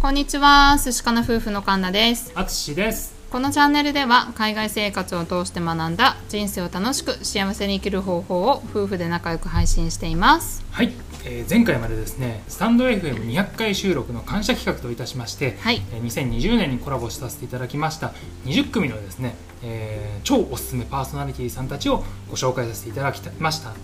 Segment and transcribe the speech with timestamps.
[0.00, 2.32] こんにちは寿司かな夫婦のカンナです。
[2.34, 3.14] あつしです。
[3.30, 10.64] このチャンネルでは海外生活を通して学んだ人生を楽しく幸せに生きる方法を夫婦で仲良く配信しています。
[10.70, 10.94] はい、
[11.26, 15.82] えー前回までですねスタンド FM200 回収録の感謝企画といたしまして、はい。
[15.92, 18.14] えー2020年にコラボさせていただきました
[18.46, 23.74] 20組のですね、えー超おすすめパーソナリティさんたちをご紹介させていただきました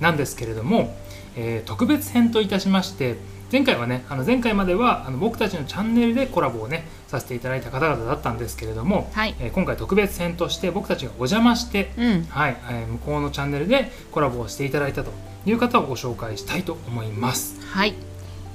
[0.00, 0.96] なんですけれども、
[1.36, 3.16] えー特別編といたしまして
[3.52, 9.34] 前回はねあの前回まではあの僕たちのチャンネルでコラボをねさせていただいた方々だったんですけれども、はい。
[9.38, 12.24] えー今回特別編として僕たちがお邪魔して、うん。
[12.24, 15.12] はい、えー向こうのチャンネルでコラボをしていただいたと
[15.44, 17.56] いう方をご紹介したいと思います。
[17.70, 17.94] はい。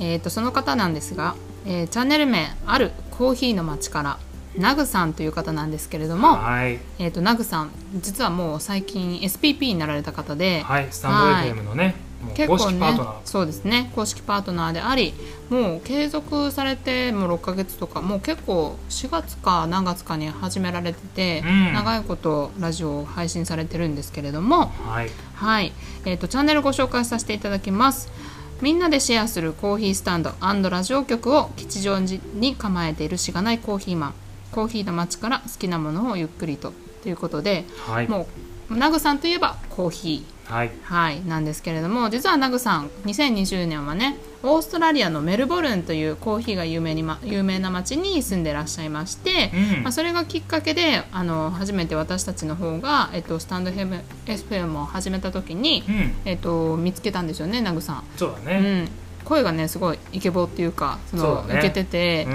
[0.00, 1.34] えー、とその方なんですが、
[1.66, 4.18] えーチャンネル名あるコーヒーの街から
[4.58, 13.14] ナグさんという方なんですけれども、はい、えー、とナグさん実はもう最近 SPP になられた方で、はい、スタンド FM のね、もう公結構ね式パートナー。
[13.24, 13.92] そうですね。
[13.94, 15.14] 公式パートナーであり
[15.48, 21.72] もう継続されてもう6ヶ月とかもう結構4月か何月かに始められてて、うん。
[21.72, 25.72] 長いことラジオを配信されてるんですけれどもはい、はい、
[26.04, 28.10] えー、とチャンネルご紹介させていただきます。
[28.60, 34.14] みんなでシェアするコーヒースタンドラジオ局を吉祥寺に構えているしがないコーヒーマン
[34.52, 38.26] コーヒーの街から好きなものをゆっくりとということで、はい、も
[38.70, 40.38] うナグさんといえばコーヒー。
[40.52, 49.82] はい、はい、なんですけれども実はナグさん2020年はねオーストラリアのメルボルンというコーヒーが有名に、ま、有名な町に住んでらっしゃいまして、うん。
[49.82, 58.04] まあ、それがきっかけであの初めて私たちの方が、えっと、スタンド FM を始めた時に、うん、えっと、見つけたんですよねナグさん。
[58.16, 58.58] そうだね。
[58.58, 62.26] うん声がねすごいイケボっていうかそのイケてて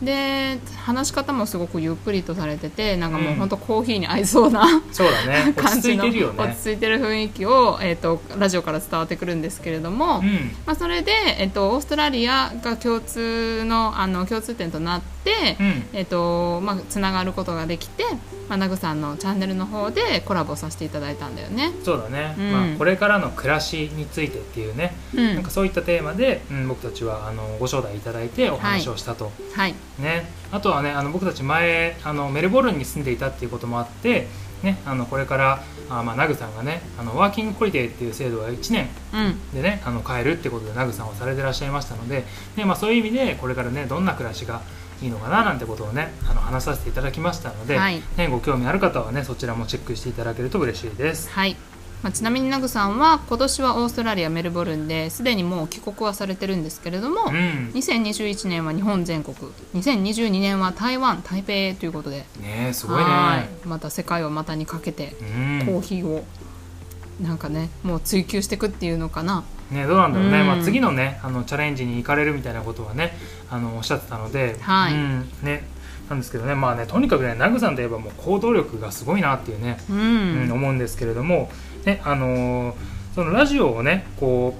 [0.00, 5.52] う、ん、で話し方もすごくゆっくりとされててなんかもううんほんとコーヒーに合いそうなそうだね。
[5.56, 6.44] 感じのてるよね。
[6.44, 18.04] 落ち着いてる雰囲気を、えー、とラジオから伝わってくるんですけれども、うん、まあ、それで、えー、とオーストラリアが共通のあの共通点となって、うん、えーとまあ、つながることができて、
[18.48, 21.72] まあ、ナグさんのチャンネルの方でコラボさせていただいたんだよね。
[21.84, 22.34] そうだね。
[22.38, 29.30] うんまあこれからの暮らしについてっていうね、うんなんかそういったテーマで、うん、僕たちはあのご招待いただいてお話をしたと。
[29.54, 29.74] はい。
[29.98, 34.26] ね、あとはねあの僕たち前あのメルボルンに住んでいたっていうこともあって、
[34.62, 39.52] ね、あのこれからあ、まあ、ナグさんがねあのワーキングホリデーっていう制度は1年うん。
[39.52, 42.24] でねあの変えるってことでナグさんはされてらっしゃいましたので、
[42.56, 44.62] ねまあ、そういう意味でこれからねどんな暮らしが
[45.00, 48.02] いいのかななんてことをねあの話させていただきましたので、はい。
[48.16, 51.30] ね、ご興味ある方はねそちらもチェックしていただけると嬉しいです。
[51.30, 51.56] はい
[52.02, 57.72] まあ、ちなみにナグさんは今年はオーストラリアメルボルンですでにもう帰国はされてるんですけれども、うん。
[57.74, 59.36] 2021年は日本全国
[59.74, 62.24] 2022年は台湾台北ということで。
[62.40, 63.04] ねすごいね。
[63.04, 63.66] はい。
[63.66, 65.66] また世界を股にかけてうん。
[65.66, 66.24] コーヒーを
[67.20, 69.44] なんかねもう追求していくっていうのかな。
[69.72, 70.46] ね、どうなんだろうね、うん。
[70.46, 73.12] まあ、次のねあのチャレンジに行かれるみたいなことはね
[73.50, 74.94] あのおっしゃってたので、はい。
[74.94, 75.28] うん。
[75.42, 75.66] ね、
[76.08, 81.50] なんですけどね,、まあ、ねとにかくねナグさんといえばもう行動力がすごいなっていうね、ううんん、思うんですけれども、
[81.84, 82.74] ねあのー
[83.14, 84.54] そのラジオをねこ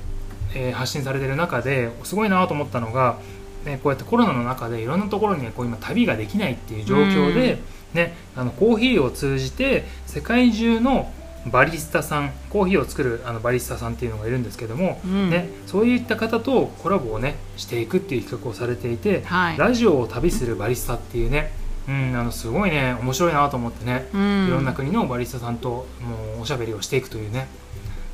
[0.52, 3.18] う、えー発信されてる中ですごいなと思ったのが、
[3.64, 7.58] ね、こうやってコロナの中でいろんなところに、ね、こう今旅ができないっていう状況で、
[7.94, 11.12] ね、あのコーヒーを通じて世界中の
[11.50, 15.30] バリスタさんコーヒーを作るあのバリスタさんっていうのがいるんですけども、うん。
[15.30, 19.58] ね、そういった方とコラボをねしていくっていう企画をされていて、はい。
[19.58, 21.52] ラジオを旅するバリスタっていうね、
[21.88, 24.46] うん、あのすごいね面白いなと思ってね、うん。
[24.48, 25.68] いろんな国のバリスタさんと
[26.00, 27.48] もうおしゃべりをしていくというね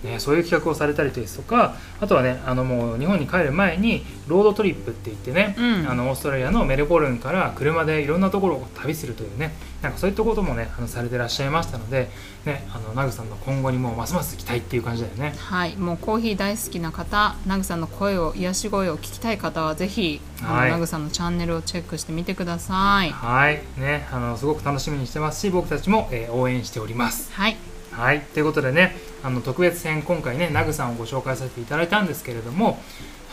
[0.04, 12.08] ねそういう企画をされたりですとかあとはねあのもう日本に帰る前にロードトリップって言ってね、うんあのオーストラリアのメルボルンから車でいろんなところを旅するというねなんかそういったこともねあのされてらっしゃいましたので、
[12.44, 15.34] ね、あのナグさんの今後にもうますます期待っていう感じだよね。
[15.36, 23.10] はい、もうコーヒー大好きな方、ナグさんの声を癒し声を聞きたい方はぜひ、はいナグさんのチャンネルをチェックしてみてください。
[23.10, 27.30] はいねあのすごく楽しみにしてますし僕たちも、えー応援しております。
[27.32, 27.56] はい、
[27.92, 32.78] はい、ということでねあの特別編今回ねナグさんをご紹介させていただいたんですけれども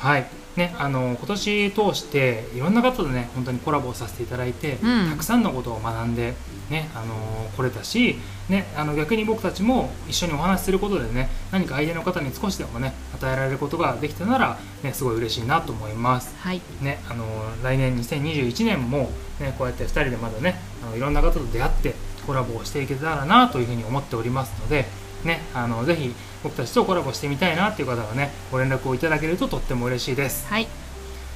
[0.02, 0.26] はい。
[0.58, 5.10] ねあの今年通していろんな方とね本当にコラボをさせていただいて、うん。
[5.12, 6.34] たくさんのことを学んで
[6.70, 7.16] ねあの
[7.56, 8.16] 来れたし
[8.50, 16.36] ねあの逆に僕たちも一緒にお話しすることでね何か相手の方に少しでもね与えられることができたならねすごい嬉しいなと思います。
[16.40, 17.26] はい、ね、あの
[17.64, 19.10] 来年2021年も、
[19.40, 21.94] ね、こうやって2人でまだねあのいろんな方と出会って
[22.26, 24.86] コラボをしていけたらなというふうに思っておりますので、
[25.24, 26.14] ね、あのぜひ
[26.44, 30.48] 僕たちとコラボしてみたいなという方はねご連絡をいただけるととっても嬉しいです。
[30.48, 30.68] はい、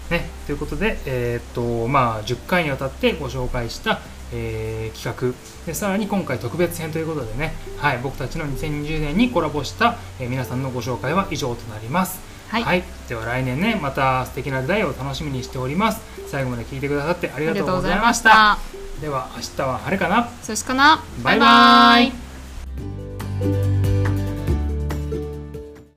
[0.09, 3.99] ね、ということで、えーっとまあ、10回にわたってご紹介した、
[4.33, 5.65] えー企画。
[5.65, 12.19] でさらに今回特別編ということでね、はい、僕たちの2020年にコラボした、えー皆さんのご紹介は以上となります。
[12.49, 12.83] はい。
[13.09, 16.01] では来年ねまた素敵な出会いを楽しみにしております。
[16.27, 18.53] 最後まで聞いてくださってありがとうございました。
[18.53, 18.57] あ
[19.01, 19.55] りがとうございました。
[19.55, 20.29] では明日は晴れかな？
[20.41, 21.03] そしかな。
[21.23, 22.24] バイバイ